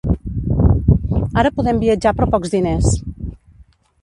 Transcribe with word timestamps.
Ara 1.41 1.51
podem 1.59 1.83
viatjar 1.85 2.15
per 2.23 2.29
pocs 2.33 2.57
diners. 2.57 2.91